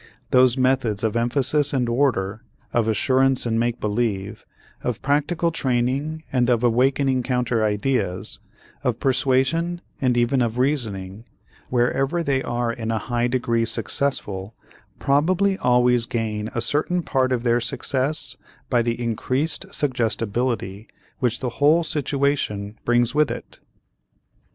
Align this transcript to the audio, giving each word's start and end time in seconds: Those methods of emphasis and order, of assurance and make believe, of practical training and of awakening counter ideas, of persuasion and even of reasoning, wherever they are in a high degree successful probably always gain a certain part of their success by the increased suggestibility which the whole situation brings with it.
Those 0.31 0.57
methods 0.57 1.03
of 1.03 1.15
emphasis 1.15 1.73
and 1.73 1.87
order, 1.87 2.41
of 2.73 2.87
assurance 2.87 3.45
and 3.45 3.59
make 3.59 3.79
believe, 3.79 4.47
of 4.83 4.99
practical 5.03 5.51
training 5.51 6.23
and 6.33 6.49
of 6.49 6.63
awakening 6.63 7.21
counter 7.21 7.63
ideas, 7.63 8.39
of 8.83 8.99
persuasion 8.99 9.79
and 10.01 10.17
even 10.17 10.41
of 10.41 10.57
reasoning, 10.57 11.25
wherever 11.69 12.23
they 12.23 12.41
are 12.41 12.73
in 12.73 12.89
a 12.89 12.97
high 12.97 13.27
degree 13.27 13.63
successful 13.63 14.55
probably 14.97 15.55
always 15.59 16.07
gain 16.07 16.49
a 16.55 16.61
certain 16.61 17.03
part 17.03 17.31
of 17.31 17.43
their 17.43 17.61
success 17.61 18.35
by 18.71 18.81
the 18.81 18.99
increased 18.99 19.67
suggestibility 19.71 20.87
which 21.19 21.41
the 21.41 21.49
whole 21.61 21.83
situation 21.83 22.75
brings 22.85 23.13
with 23.13 23.29
it. 23.29 23.59